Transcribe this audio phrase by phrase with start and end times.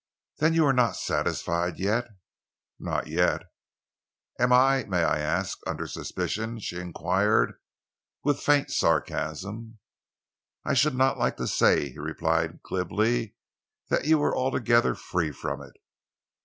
[0.39, 2.07] "Then you are not satisfied yet?"
[2.79, 3.43] "Not yet."
[4.39, 7.59] "Am I, may I ask, under suspicion?" she enquired,
[8.23, 9.77] with faint sarcasm.
[10.65, 13.35] "I should not like to say," he replied glibly,
[13.89, 15.73] "that you were altogether free from it."